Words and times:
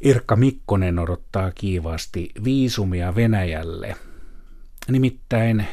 Irkka 0.00 0.36
Mikkonen 0.36 0.98
odottaa 0.98 1.52
kiivaasti 1.54 2.30
viisumia 2.44 3.14
Venäjälle. 3.14 3.96
Nimittäin 4.88 5.66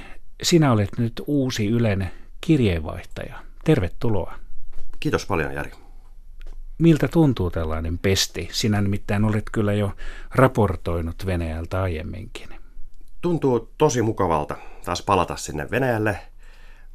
sinä 0.43 0.71
olet 0.71 0.90
nyt 0.98 1.21
uusi 1.27 1.67
Ylen 1.67 2.11
kirjeenvaihtaja. 2.42 3.40
Tervetuloa. 3.64 4.40
Kiitos 5.00 5.25
paljon 5.25 5.53
Jari. 5.53 5.72
Miltä 6.77 7.08
tuntuu 7.08 7.51
tällainen 7.51 7.98
pesti? 7.98 8.50
Sinä 8.52 8.82
nimittäin 8.82 9.25
olet 9.25 9.43
kyllä 9.51 9.73
jo 9.73 9.91
raportoinut 10.35 11.25
Venäjältä 11.25 11.81
aiemminkin. 11.81 12.49
Tuntuu 13.21 13.73
tosi 13.77 14.01
mukavalta 14.01 14.55
taas 14.85 15.01
palata 15.01 15.35
sinne 15.35 15.67
Venäjälle. 15.71 16.19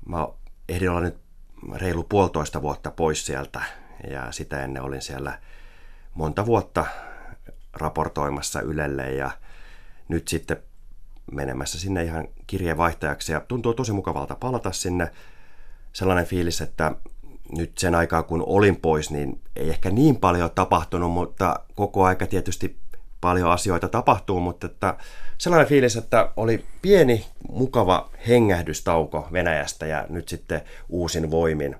Mä 0.06 0.28
ehdin 0.68 0.90
olla 0.90 1.00
nyt 1.00 1.16
reilu 1.74 2.02
puolitoista 2.02 2.62
vuotta 2.62 2.90
pois 2.90 3.26
sieltä 3.26 3.62
ja 4.10 4.32
sitä 4.32 4.64
ennen 4.64 4.82
olin 4.82 5.02
siellä 5.02 5.38
monta 6.14 6.46
vuotta 6.46 6.86
raportoimassa 7.72 8.60
Ylelle 8.60 9.12
ja 9.12 9.30
nyt 10.08 10.28
sitten 10.28 10.56
menemässä 11.32 11.80
sinne 11.80 12.04
ihan 12.04 12.28
kirjeenvaihtajaksi. 12.46 13.32
Ja 13.32 13.40
tuntuu 13.40 13.74
tosi 13.74 13.92
mukavalta 13.92 14.34
palata 14.34 14.72
sinne. 14.72 15.10
Sellainen 15.92 16.26
fiilis, 16.26 16.60
että 16.60 16.94
nyt 17.56 17.78
sen 17.78 17.94
aikaa 17.94 18.22
kun 18.22 18.44
olin 18.46 18.76
pois, 18.76 19.10
niin 19.10 19.40
ei 19.56 19.70
ehkä 19.70 19.90
niin 19.90 20.16
paljon 20.16 20.50
tapahtunut, 20.54 21.10
mutta 21.12 21.60
koko 21.74 22.04
aika 22.04 22.26
tietysti 22.26 22.76
paljon 23.20 23.50
asioita 23.50 23.88
tapahtuu, 23.88 24.40
mutta 24.40 24.66
että 24.66 24.96
sellainen 25.38 25.68
fiilis, 25.68 25.96
että 25.96 26.32
oli 26.36 26.66
pieni, 26.82 27.26
mukava 27.48 28.10
hengähdystauko 28.28 29.28
Venäjästä 29.32 29.86
ja 29.86 30.06
nyt 30.08 30.28
sitten 30.28 30.62
uusin 30.88 31.30
voimin. 31.30 31.76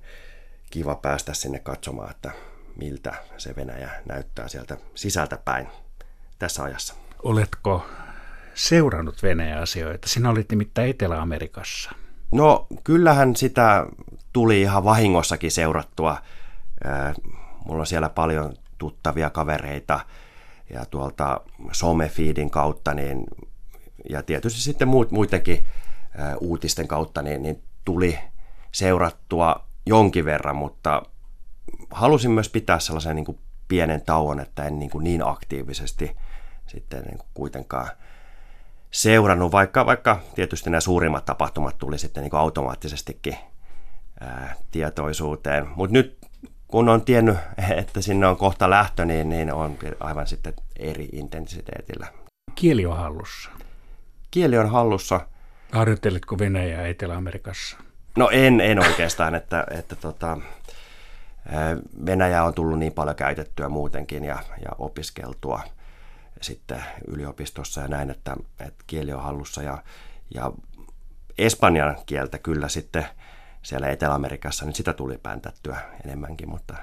Kiva 0.70 0.94
päästä 0.94 1.34
sinne 1.34 1.58
katsomaan, 1.58 2.10
että 2.10 2.30
miltä 2.76 3.14
se 3.36 3.56
Venäjä 3.56 3.90
näyttää 4.06 4.48
sieltä 4.48 4.76
sisältä 4.94 5.38
päin 5.44 5.68
tässä 6.40 6.62
ajassa. 6.62 6.94
Oletko 7.22 7.86
seurannut 8.54 9.22
Venäjä-asioita? 9.22 10.08
Sinä 10.08 10.30
olit 10.30 10.50
nimittäin 10.50 10.90
Etelä-Amerikassa. 10.90 11.90
No 12.32 12.66
kyllähän 12.84 13.36
sitä 13.36 13.86
tuli 14.32 14.60
ihan 14.60 14.84
vahingossakin 14.84 15.50
seurattua. 15.50 16.16
Mulla 17.64 17.80
on 17.80 17.86
siellä 17.86 18.08
paljon 18.08 18.54
tuttavia 18.78 19.30
kavereita 19.30 20.00
ja 20.70 20.86
tuolta 20.86 21.40
somefiidin 21.72 22.50
kautta 22.50 22.94
niin, 22.94 23.26
ja 24.10 24.22
tietysti 24.22 24.60
sitten 24.60 24.88
muut, 24.88 25.10
muidenkin 25.10 25.64
uutisten 26.40 26.88
kautta 26.88 27.22
niin, 27.22 27.42
niin 27.42 27.62
tuli 27.84 28.18
seurattua 28.72 29.66
jonkin 29.86 30.24
verran, 30.24 30.56
mutta 30.56 31.02
halusin 31.90 32.30
myös 32.30 32.48
pitää 32.48 32.78
sellaisen 32.78 33.16
niin 33.16 33.24
kuin 33.24 33.38
pienen 33.68 34.02
tauon, 34.02 34.40
että 34.40 34.64
en 34.64 34.78
niin, 34.78 34.90
kuin 34.90 35.04
niin 35.04 35.26
aktiivisesti 35.26 36.16
sitten 36.70 37.02
niin 37.02 37.18
kuin 37.18 37.28
kuitenkaan 37.34 37.88
seurannut, 38.90 39.52
vaikka, 39.52 39.86
vaikka 39.86 40.20
tietysti 40.34 40.70
nämä 40.70 40.80
suurimmat 40.80 41.24
tapahtumat 41.24 41.78
tuli 41.78 41.98
sitten 41.98 42.22
niin 42.22 42.30
kuin 42.30 42.40
automaattisestikin 42.40 43.36
ää, 44.20 44.54
tietoisuuteen. 44.70 45.68
Mutta 45.68 45.92
nyt 45.92 46.18
kun 46.68 46.88
on 46.88 47.04
tiennyt, 47.04 47.36
että 47.80 48.00
sinne 48.00 48.26
on 48.26 48.36
kohta 48.36 48.70
lähtö, 48.70 49.04
niin, 49.04 49.28
niin 49.28 49.52
on 49.52 49.78
aivan 50.00 50.26
sitten 50.26 50.54
eri 50.78 51.08
intensiteetillä. 51.12 52.06
Kieli 52.54 52.86
on 52.86 52.96
hallussa. 52.96 53.50
Kieli 54.30 54.58
on 54.58 54.70
hallussa. 54.70 55.20
Harjoitteletko 55.72 56.38
Venäjää 56.38 56.86
Etelä-Amerikassa? 56.86 57.76
No 58.16 58.30
en, 58.32 58.60
en 58.60 58.78
oikeastaan, 58.78 59.34
että, 59.34 59.66
että 59.70 59.96
tota, 59.96 60.38
Venäjä 62.06 62.44
on 62.44 62.54
tullut 62.54 62.78
niin 62.78 62.92
paljon 62.92 63.16
käytettyä 63.16 63.68
muutenkin 63.68 64.24
ja, 64.24 64.38
ja 64.64 64.70
opiskeltua 64.78 65.62
sitten 66.40 66.84
yliopistossa 67.06 67.80
ja 67.80 67.88
näin, 67.88 68.10
että, 68.10 68.36
että 68.60 68.84
kieli 68.86 69.12
on 69.12 69.22
hallussa 69.22 69.62
ja, 69.62 69.82
ja 70.34 70.52
espanjan 71.38 71.96
kieltä 72.06 72.38
kyllä 72.38 72.68
sitten 72.68 73.06
siellä 73.62 73.88
Etelä-Amerikassa, 73.88 74.64
niin 74.64 74.74
sitä 74.74 74.92
tuli 74.92 75.18
päntättyä 75.18 75.80
enemmänkin, 76.04 76.48
mutta, 76.48 76.74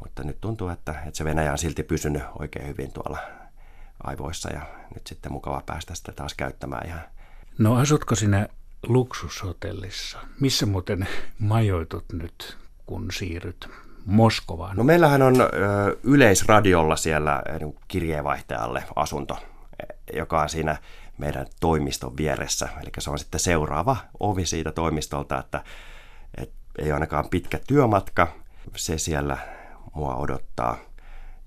mutta 0.00 0.24
nyt 0.24 0.40
tuntuu, 0.40 0.68
että, 0.68 0.94
että 1.06 1.18
se 1.18 1.24
Venäjä 1.24 1.52
on 1.52 1.58
silti 1.58 1.82
pysynyt 1.82 2.22
oikein 2.38 2.68
hyvin 2.68 2.92
tuolla 2.92 3.18
aivoissa 4.02 4.52
ja 4.52 4.62
nyt 4.94 5.06
sitten 5.06 5.32
mukava 5.32 5.62
päästä 5.66 5.94
sitä 5.94 6.12
taas 6.12 6.34
käyttämään 6.34 6.86
ihan. 6.86 7.02
No 7.58 7.76
asutko 7.76 8.14
sinä 8.14 8.48
luksushotellissa? 8.86 10.18
Missä 10.40 10.66
muuten 10.66 11.08
majoitut 11.38 12.04
nyt, 12.12 12.56
kun 12.86 13.08
siirryt 13.12 13.68
Moskovaan? 14.06 14.76
No 14.76 14.84
meillähän 14.84 15.22
on 15.22 15.40
ö, 15.40 15.46
yleisradiolla 16.02 16.96
siellä 16.96 17.42
kirjeenvaihtajalle 17.88 18.84
asunto, 18.96 19.38
joka 20.12 20.42
on 20.42 20.48
siinä 20.48 20.76
meidän 21.18 21.46
toimiston 21.60 22.16
vieressä. 22.16 22.68
Eli 22.82 22.90
se 22.98 23.10
on 23.10 23.18
sitten 23.18 23.40
seuraava 23.40 23.96
ovi 24.20 24.46
siitä 24.46 24.72
toimistolta, 24.72 25.38
että, 25.38 25.64
että 26.36 26.54
ei 26.78 26.92
ainakaan 26.92 27.28
pitkä 27.30 27.58
työmatka. 27.66 28.28
Se 28.76 28.98
siellä 28.98 29.38
mua 29.94 30.16
odottaa 30.16 30.76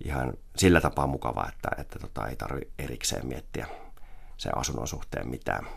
ihan 0.06 0.34
sillä 0.58 0.81
tapaa 0.81 1.08
mukavaa, 1.08 1.50
että, 1.50 1.70
että 1.78 2.00
tota, 2.00 2.28
ei 2.28 2.35
tarvitse 2.35 2.74
erikseen 2.80 3.28
miettiä 3.28 3.68
sen 4.38 4.58
asunnon 4.58 4.88
suhteen 4.88 5.28
mitään. 5.28 5.68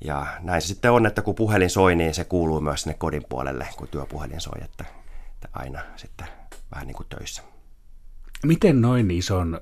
Ja 0.00 0.26
näin 0.40 0.62
se 0.62 0.66
sitten 0.66 0.92
on, 0.92 1.06
että 1.06 1.22
kun 1.22 1.34
puhelin 1.34 1.70
soi, 1.70 1.94
niin 1.94 2.14
se 2.14 2.24
kuuluu 2.24 2.60
myös 2.60 2.82
sinne 2.82 2.94
kodin 2.98 3.24
puolelle, 3.28 3.68
kun 3.76 3.88
työpuhelin 3.88 4.40
soi, 4.40 4.64
että, 4.64 4.84
että 5.38 5.48
aina 5.52 5.80
sitten 5.96 6.28
vähän 6.74 6.86
niin 6.86 6.96
kuin 6.96 7.06
töissä. 7.08 7.42
Miten 8.44 8.80
noin 8.80 9.10
ison 9.10 9.60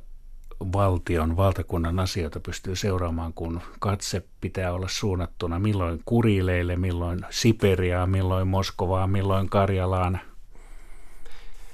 valtion, 0.73 1.37
valtakunnan 1.37 2.01
asioita 2.01 2.41
pystyy 2.41 2.77
seuraamaan, 2.77 3.33
kun 3.33 3.61
katse 3.79 4.23
pitää 4.41 4.73
olla 4.73 4.89
suunnattuna 4.89 5.59
milloin 5.59 6.01
Kurileille, 6.05 6.77
milloin 6.77 7.21
Siperiaan, 7.31 8.11
milloin 8.11 8.49
Moskovaan, 8.49 9.11
milloin 9.11 9.49
Karjalaan? 9.49 10.21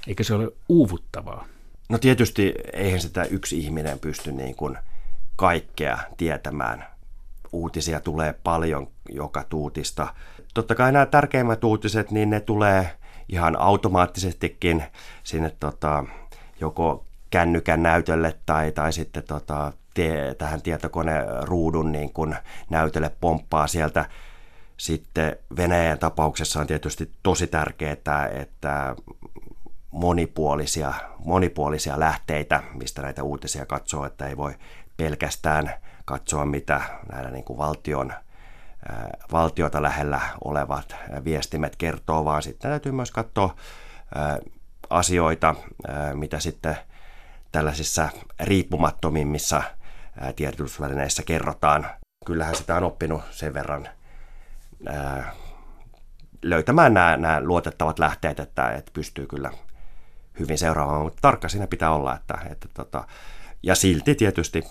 Eikö 0.06 0.24
se 0.24 0.34
ole 0.34 0.52
uuvuttavaa? 0.68 1.46
No 1.88 1.98
tietysti 1.98 2.54
eihän 2.72 3.00
sitä 3.00 3.24
yksi 3.24 3.58
ihminen 3.58 3.98
pysty 3.98 4.32
niin 4.32 4.56
kuin 4.56 4.78
kaikkea 5.36 5.98
tietämään. 6.16 6.86
Uutisia 7.52 8.00
tulee 8.00 8.34
paljon 8.44 8.88
joka 9.08 9.44
tuutista. 9.44 10.14
Totta 10.54 10.74
kai 10.74 10.92
nämä 10.92 11.06
tärkeimmät 11.06 11.64
uutiset, 11.64 12.10
niin 12.10 12.30
ne 12.30 12.40
tulee 12.40 13.01
ihan 13.28 13.56
automaattisestikin 13.56 14.84
sinne 15.22 15.50
tota, 15.60 16.04
joko 16.60 17.04
kännykän 17.30 17.82
näytölle 17.82 18.38
tai, 18.46 18.72
tai 18.72 18.92
sitten 18.92 19.22
tota, 19.22 19.72
tie, 19.94 20.34
tähän 20.34 20.62
tietokoneruudun 20.62 21.92
niin 21.92 22.12
kun 22.12 22.36
näytölle 22.70 23.10
pomppaa 23.20 23.66
sieltä. 23.66 24.04
Sitten 24.76 25.36
Venäjän 25.56 25.98
tapauksessa 25.98 26.60
on 26.60 26.66
tietysti 26.66 27.10
tosi 27.22 27.46
tärkeää, 27.46 28.28
että 28.32 28.96
monipuolisia, 29.90 30.92
monipuolisia 31.18 32.00
lähteitä, 32.00 32.62
mistä 32.74 33.02
näitä 33.02 33.22
uutisia 33.22 33.66
katsoo, 33.66 34.06
että 34.06 34.26
ei 34.26 34.36
voi 34.36 34.54
pelkästään 34.96 35.74
katsoa, 36.04 36.46
mitä 36.46 36.80
näillä 37.12 37.30
niin 37.30 37.44
kuin 37.44 37.58
valtion, 37.58 38.12
valtiota 39.32 39.82
lähellä 39.82 40.20
olevat 40.44 40.96
viestimet 41.24 41.76
kertoo, 41.76 42.24
vaan 42.24 42.42
sitten 42.42 42.70
täytyy 42.70 42.92
myös 42.92 43.10
katsoa 43.10 43.56
asioita, 44.90 45.54
mitä 46.14 46.40
sitten 46.40 46.76
tällaisissa 47.52 48.08
riippumattomimmissa 48.40 49.62
tiedotusvälineissä 50.36 51.22
kerrotaan. 51.22 51.86
Kyllähän 52.26 52.56
sitä 52.56 52.76
on 52.76 52.84
oppinut 52.84 53.22
sen 53.30 53.54
verran 53.54 53.88
löytämään 56.42 56.94
nämä, 56.94 57.16
nämä 57.16 57.40
luotettavat 57.40 57.98
lähteet, 57.98 58.40
että, 58.40 58.72
että 58.72 58.90
pystyy 58.94 59.26
kyllä 59.26 59.50
hyvin 60.38 60.58
seuraamaan, 60.58 61.02
mutta 61.02 61.18
tarkka 61.22 61.48
siinä 61.48 61.66
pitää 61.66 61.94
olla. 61.94 62.14
Että, 62.14 62.38
että 62.50 62.68
tota, 62.74 63.04
ja 63.62 63.74
silti 63.74 64.14
tietysti 64.14 64.64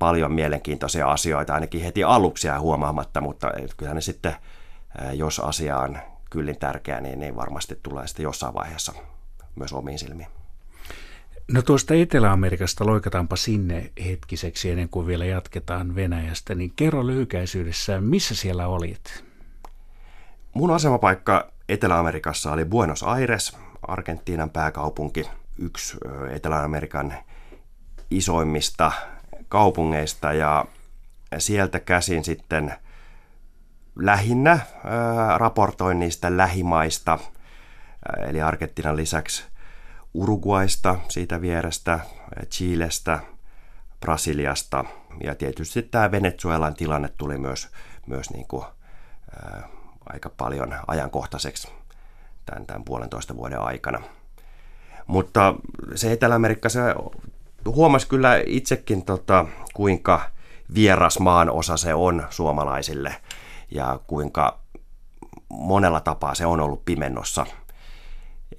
paljon 0.00 0.32
mielenkiintoisia 0.32 1.10
asioita, 1.10 1.54
ainakin 1.54 1.82
heti 1.82 2.04
aluksi 2.04 2.46
ja 2.46 2.60
huomaamatta, 2.60 3.20
mutta 3.20 3.50
kyllähän 3.76 3.94
ne 3.94 4.00
sitten, 4.00 4.36
jos 5.12 5.40
asia 5.40 5.78
on 5.78 5.98
kyllin 6.30 6.58
tärkeä, 6.58 7.00
niin, 7.00 7.20
niin 7.20 7.36
varmasti 7.36 7.78
tulee 7.82 8.06
sitten 8.06 8.24
jossain 8.24 8.54
vaiheessa 8.54 8.92
myös 9.56 9.72
omiin 9.72 9.98
silmiin. 9.98 10.28
No 11.52 11.62
tuosta 11.62 11.94
Etelä-Amerikasta 11.94 12.86
loikataanpa 12.86 13.36
sinne 13.36 13.90
hetkiseksi 14.04 14.70
ennen 14.70 14.88
kuin 14.88 15.06
vielä 15.06 15.24
jatketaan 15.24 15.94
Venäjästä, 15.94 16.54
niin 16.54 16.72
kerro 16.76 17.06
lyhykäisyydessä, 17.06 18.00
missä 18.00 18.34
siellä 18.34 18.66
olit? 18.66 19.24
Mun 20.54 20.70
asemapaikka 20.70 21.52
Etelä-Amerikassa 21.68 22.52
oli 22.52 22.64
Buenos 22.64 23.02
Aires, 23.02 23.58
Argentiinan 23.82 24.50
pääkaupunki, 24.50 25.30
yksi 25.58 25.96
Etelä-Amerikan 26.30 27.14
isoimmista 28.10 28.92
kaupungeista 29.50 30.32
ja 30.32 30.64
sieltä 31.38 31.80
käsin 31.80 32.24
sitten 32.24 32.74
lähinnä 33.96 34.58
raportoin 35.36 35.98
niistä 35.98 36.36
lähimaista, 36.36 37.18
eli 38.28 38.42
Argentiinan 38.42 38.96
lisäksi 38.96 39.44
Uruguaista 40.14 40.96
siitä 41.08 41.40
vierestä, 41.40 42.00
Chilestä, 42.50 43.20
Brasiliasta 44.00 44.84
ja 45.24 45.34
tietysti 45.34 45.82
tämä 45.82 46.10
Venezuelan 46.10 46.74
tilanne 46.74 47.08
tuli 47.08 47.38
myös, 47.38 47.68
myös 48.06 48.30
niin 48.30 48.46
kuin, 48.48 48.64
ää, 49.44 49.68
aika 50.08 50.30
paljon 50.30 50.74
ajankohtaiseksi 50.86 51.68
tämän, 52.46 52.66
tämän 52.66 52.84
puolentoista 52.84 53.36
vuoden 53.36 53.60
aikana. 53.60 54.02
Mutta 55.06 55.54
se 55.94 56.12
Etelä-Amerikka, 56.12 56.68
se 56.68 56.80
huomasi 57.66 58.08
kyllä 58.08 58.42
itsekin, 58.46 59.04
tota, 59.04 59.46
kuinka 59.74 60.20
vieras 60.74 61.18
maan 61.18 61.50
osa 61.50 61.76
se 61.76 61.94
on 61.94 62.26
suomalaisille 62.30 63.16
ja 63.70 64.00
kuinka 64.06 64.58
monella 65.48 66.00
tapaa 66.00 66.34
se 66.34 66.46
on 66.46 66.60
ollut 66.60 66.84
pimennossa. 66.84 67.46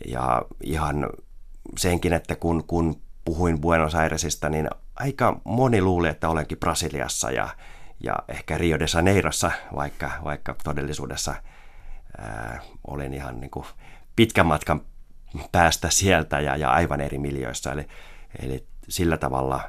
Ja 0.06 0.42
ihan 0.63 1.09
senkin, 1.77 2.13
että 2.13 2.36
kun, 2.36 2.63
kun 2.63 3.01
puhuin 3.25 3.62
Buenos 3.62 3.95
Airesista, 3.95 4.50
niin 4.50 4.69
aika 4.95 5.42
moni 5.44 5.81
luuli, 5.81 6.07
että 6.07 6.30
olenkin 6.30 6.57
Brasiliassa 6.57 7.31
ja, 7.31 7.50
ja 8.03 8.15
ehkä 8.27 8.57
Rio 8.57 8.80
de 8.80 8.86
Janeirossa, 8.95 9.51
vaikka, 9.75 10.12
vaikka 10.24 10.56
todellisuudessa 10.63 11.36
ää, 12.18 12.62
olin 12.88 13.13
ihan 13.13 13.39
niin 13.39 13.51
kuin 13.51 13.65
pitkän 14.15 14.45
matkan 14.45 14.81
päästä 15.51 15.89
sieltä 15.89 16.39
ja, 16.39 16.56
ja 16.56 16.71
aivan 16.71 17.01
eri 17.01 17.18
miljöissä. 17.18 17.71
Eli, 17.71 17.88
eli 18.39 18.68
sillä 18.92 19.18
tavalla 19.18 19.62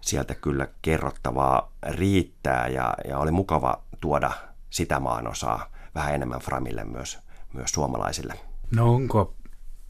sieltä 0.00 0.34
kyllä 0.34 0.68
kerrottavaa 0.82 1.72
riittää 1.88 2.68
ja, 2.68 2.94
ja 3.08 3.18
oli 3.18 3.30
mukava 3.30 3.82
tuoda 4.00 4.30
sitä 4.70 5.00
maanosaa 5.00 5.66
vähän 5.94 6.14
enemmän 6.14 6.40
Framille 6.40 6.84
myös, 6.84 7.18
myös 7.52 7.70
suomalaisille. 7.70 8.34
No 8.76 8.94
onko 8.94 9.34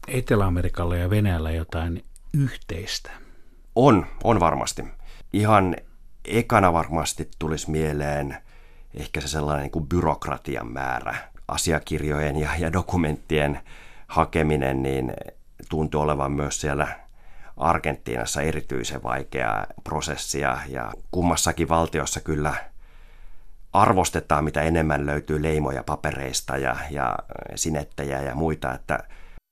Etelä-Amerikalla 0.07 0.95
ja 0.95 1.09
Venäjällä 1.09 1.51
jotain 1.51 2.05
yhteistä? 2.33 3.11
On, 3.75 4.05
on 4.23 4.39
varmasti. 4.39 4.83
Ihan 5.33 5.75
ekana 6.25 6.73
varmasti 6.73 7.29
tulisi 7.39 7.71
mieleen 7.71 8.37
ehkä 8.93 9.21
se 9.21 9.27
sellainen 9.27 9.63
niin 9.63 9.71
kuin 9.71 9.87
byrokratian 9.87 10.71
määrä. 10.71 11.15
Asiakirjojen 11.47 12.37
ja, 12.37 12.49
ja 12.59 12.73
dokumenttien 12.73 13.59
hakeminen 14.07 14.83
niin 14.83 15.13
tuntuu 15.69 16.01
olevan 16.01 16.31
myös 16.31 16.61
siellä 16.61 17.00
Argentiinassa 17.61 18.41
erityisen 18.41 19.03
vaikea 19.03 19.65
prosessia 19.83 20.57
ja 20.67 20.91
kummassakin 21.11 21.69
valtiossa 21.69 22.19
kyllä 22.19 22.53
arvostetaan, 23.73 24.43
mitä 24.43 24.61
enemmän 24.61 25.05
löytyy 25.05 25.43
leimoja 25.43 25.83
papereista 25.83 26.57
ja, 26.57 26.75
ja 26.89 27.15
sinettejä 27.55 28.21
ja 28.21 28.35
muita. 28.35 28.73
Että 28.73 28.99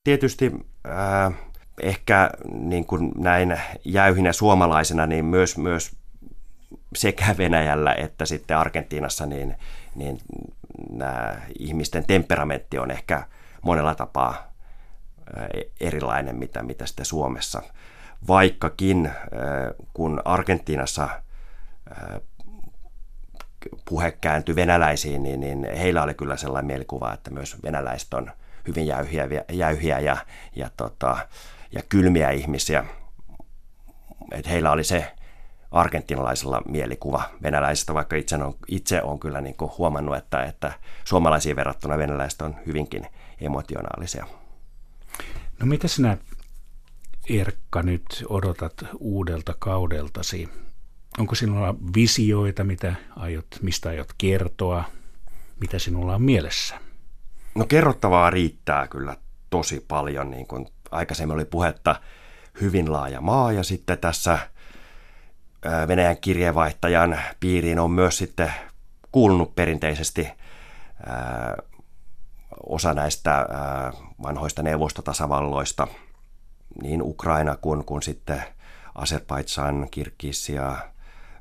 tietysti 0.03 0.51
äh, 0.87 1.33
ehkä 1.81 2.29
niin 2.53 2.85
kuin 2.85 3.11
näin 3.17 3.57
jäyhinä 3.85 4.33
suomalaisena, 4.33 5.05
niin 5.05 5.25
myös, 5.25 5.57
myös 5.57 5.95
sekä 6.95 7.35
Venäjällä 7.37 7.93
että 7.93 8.25
sitten 8.25 8.57
Argentiinassa, 8.57 9.25
niin, 9.25 9.55
niin 9.95 10.17
nämä 10.91 11.35
ihmisten 11.59 12.05
temperamentti 12.05 12.77
on 12.77 12.91
ehkä 12.91 13.23
monella 13.61 13.95
tapaa 13.95 14.49
erilainen, 15.79 16.35
mitä, 16.35 16.63
mitä 16.63 16.85
sitten 16.85 17.05
Suomessa. 17.05 17.61
Vaikkakin 18.27 19.11
kun 19.93 20.21
Argentiinassa 20.25 21.09
puhe 23.89 24.11
kääntyi 24.11 24.55
venäläisiin, 24.55 25.23
niin, 25.23 25.39
niin 25.39 25.67
heillä 25.77 26.03
oli 26.03 26.13
kyllä 26.13 26.37
sellainen 26.37 26.67
mielikuva, 26.67 27.13
että 27.13 27.31
myös 27.31 27.57
venäläiset 27.63 28.13
on 28.13 28.31
hyvin 28.67 28.87
jäyhiä, 28.87 29.27
jäyhiä 29.51 29.99
ja, 29.99 30.17
ja, 30.55 30.69
tota, 30.77 31.17
ja 31.71 31.81
kylmiä 31.89 32.29
ihmisiä. 32.29 32.85
Et 34.31 34.47
heillä 34.47 34.71
oli 34.71 34.83
se 34.83 35.11
argentinalaisella 35.71 36.61
mielikuva 36.65 37.23
venäläisistä, 37.43 37.93
vaikka 37.93 38.15
itse 38.15 38.35
on, 38.35 38.55
itse 38.67 39.01
on 39.01 39.19
kyllä 39.19 39.41
niin 39.41 39.55
kuin 39.55 39.71
huomannut, 39.77 40.17
että, 40.17 40.43
että 40.43 40.71
suomalaisiin 41.03 41.55
verrattuna 41.55 41.97
venäläiset 41.97 42.41
on 42.41 42.55
hyvinkin 42.65 43.07
emotionaalisia. 43.41 44.25
No 45.59 45.65
mitä 45.65 45.87
sinä 45.87 46.17
Erkka 47.29 47.83
nyt 47.83 48.25
odotat 48.29 48.73
uudelta 48.99 49.55
kaudeltasi? 49.59 50.49
Onko 51.17 51.35
sinulla 51.35 51.75
visioita, 51.95 52.63
mitä 52.63 52.95
aiot, 53.15 53.47
mistä 53.61 53.89
aiot 53.89 54.07
kertoa? 54.17 54.83
Mitä 55.59 55.79
sinulla 55.79 56.15
on 56.15 56.21
mielessä? 56.21 56.75
No 57.55 57.65
kerrottavaa 57.65 58.29
riittää 58.29 58.87
kyllä 58.87 59.17
tosi 59.49 59.85
paljon, 59.87 60.31
niin 60.31 60.47
kuin 60.47 60.67
aikaisemmin 60.91 61.35
oli 61.35 61.45
puhetta, 61.45 61.95
hyvin 62.61 62.91
laaja 62.91 63.21
maa 63.21 63.51
ja 63.51 63.63
sitten 63.63 63.97
tässä 63.97 64.39
Venäjän 65.87 66.17
kirjeenvaihtajan 66.17 67.19
piiriin 67.39 67.79
on 67.79 67.91
myös 67.91 68.17
sitten 68.17 68.53
kuulunut 69.11 69.55
perinteisesti 69.55 70.27
osa 72.63 72.93
näistä 72.93 73.45
vanhoista 74.23 74.63
neuvostotasavalloista, 74.63 75.87
niin 76.83 77.01
Ukraina 77.01 77.55
kuin, 77.55 77.85
kuin 77.85 78.01
sitten 78.01 78.43
Azerbaidsan, 78.95 79.87
Kirgisia, 79.91 80.77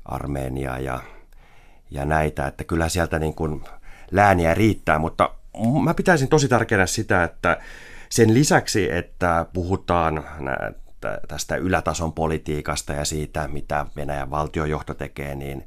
Armenia 0.05 0.79
ja, 0.79 0.99
ja 1.91 2.05
näitä, 2.05 2.47
että 2.47 2.63
kyllä 2.63 2.89
sieltä 2.89 3.19
niin 3.19 3.35
kuin 3.35 3.63
lääniä 4.11 4.53
riittää, 4.53 4.99
mutta 4.99 5.29
mä 5.83 5.93
pitäisin 5.93 6.27
tosi 6.27 6.47
tärkeänä 6.47 6.85
sitä, 6.85 7.23
että 7.23 7.57
sen 8.09 8.33
lisäksi, 8.33 8.91
että 8.91 9.45
puhutaan 9.53 10.23
tästä 11.27 11.55
ylätason 11.55 12.13
politiikasta 12.13 12.93
ja 12.93 13.05
siitä, 13.05 13.47
mitä 13.47 13.85
Venäjän 13.95 14.31
valtiojohto 14.31 14.93
tekee, 14.93 15.35
niin 15.35 15.65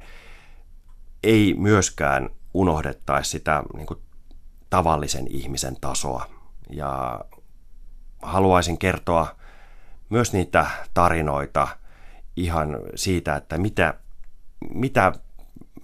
ei 1.23 1.55
myöskään 1.57 2.29
unohdettaisi 2.53 3.29
sitä 3.29 3.63
niin 3.75 3.85
kuin 3.85 3.99
tavallisen 4.69 5.27
ihmisen 5.29 5.77
tasoa. 5.81 6.25
Ja 6.69 7.21
haluaisin 8.21 8.77
kertoa 8.77 9.35
myös 10.13 10.33
niitä 10.33 10.65
tarinoita 10.93 11.67
ihan 12.35 12.79
siitä, 12.95 13.35
että 13.35 13.57
mitä, 13.57 13.93
mitä 14.73 15.11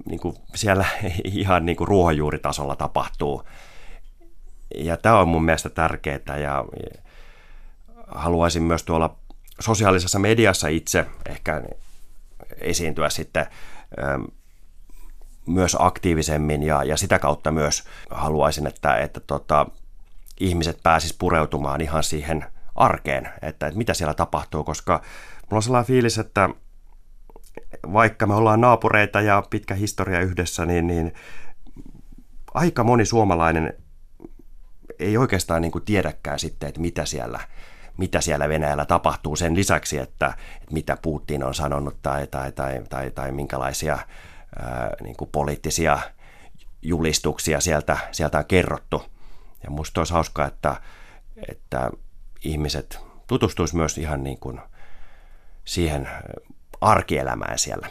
niin 0.05 0.19
kuin 0.19 0.35
siellä 0.55 0.85
ihan 1.23 1.65
niin 1.65 1.75
kuin 1.75 1.87
ruohonjuuritasolla 1.87 2.75
tapahtuu. 2.75 3.43
Ja 4.75 4.97
tämä 4.97 5.19
on 5.19 5.27
mun 5.27 5.45
mielestä 5.45 5.69
tärkeää 5.69 6.37
ja 6.41 6.65
haluaisin 8.07 8.63
myös 8.63 8.83
tuolla 8.83 9.15
sosiaalisessa 9.59 10.19
mediassa 10.19 10.67
itse 10.67 11.05
ehkä 11.29 11.61
esiintyä 12.61 13.09
sitten 13.09 13.45
myös 15.47 15.77
aktiivisemmin 15.79 16.63
ja, 16.63 16.83
ja 16.83 16.97
sitä 16.97 17.19
kautta 17.19 17.51
myös 17.51 17.83
haluaisin, 18.09 18.67
että, 18.67 18.95
että 18.95 19.19
tota, 19.19 19.65
ihmiset 20.39 20.79
pääsis 20.83 21.13
pureutumaan 21.13 21.81
ihan 21.81 22.03
siihen 22.03 22.45
arkeen, 22.79 23.29
että, 23.41 23.67
että 23.67 23.77
mitä 23.77 23.93
siellä 23.93 24.13
tapahtuu, 24.13 24.63
koska 24.63 24.93
mulla 24.93 25.57
on 25.57 25.63
sellainen 25.63 25.87
fiilis, 25.87 26.17
että 26.17 26.49
vaikka 27.93 28.27
me 28.27 28.33
ollaan 28.33 28.61
naapureita 28.61 29.21
ja 29.21 29.43
pitkä 29.49 29.73
historia 29.73 30.21
yhdessä, 30.21 30.65
niin, 30.65 30.87
niin 30.87 31.13
aika 32.53 32.83
moni 32.83 33.05
suomalainen 33.05 33.73
ei 34.99 35.17
oikeastaan 35.17 35.61
niin 35.61 35.71
kuin 35.71 35.85
tiedäkään 35.85 36.39
sitten, 36.39 36.69
että 36.69 36.81
mitä 36.81 37.05
siellä, 37.05 37.39
mitä 37.97 38.21
siellä 38.21 38.49
Venäjällä 38.49 38.85
tapahtuu 38.85 39.35
sen 39.35 39.55
lisäksi, 39.55 39.97
että, 39.97 40.33
että 40.61 40.73
mitä 40.73 40.97
Putin 41.01 41.43
on 41.43 41.53
sanonut 41.53 42.01
tai, 42.01 42.27
tai, 42.27 42.51
tai, 42.51 42.83
tai, 42.89 43.11
tai 43.11 43.31
minkälaisia 43.31 43.99
ää, 44.59 44.95
niin 45.03 45.15
kuin 45.15 45.29
poliittisia 45.31 45.99
julistuksia 46.81 47.59
sieltä, 47.59 47.97
sieltä 48.11 48.37
on 48.37 48.45
kerrottu. 48.45 49.03
Ja 49.63 49.69
musta 49.69 50.01
olisi 50.01 50.13
hauskaa, 50.13 50.47
että, 50.47 50.81
että 51.49 51.91
ihmiset 52.43 52.99
tutustuisi 53.27 53.75
myös 53.75 53.97
ihan 53.97 54.23
niin 54.23 54.39
kuin 54.39 54.59
siihen 55.65 56.09
arkielämään 56.81 57.59
siellä. 57.59 57.89